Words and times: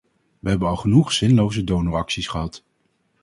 We 0.39 0.49
hebben 0.49 0.67
al 0.67 0.75
genoeg 0.75 1.11
zinloze 1.13 1.63
donoracties 1.63 2.27
gehad. 2.27 2.63